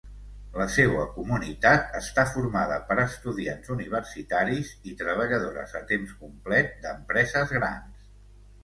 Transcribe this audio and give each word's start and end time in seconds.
La 0.59 0.65
seua 0.75 1.03
comunitat 1.17 1.93
està 1.99 2.23
formada 2.37 2.79
per 2.87 2.97
estudiants 3.03 3.69
universitaris 3.77 4.75
i 4.93 4.95
treballadores 5.03 5.79
a 5.83 5.87
temps 5.95 6.19
complet 6.25 6.77
d'empreses 6.87 7.57
grans. 7.61 8.13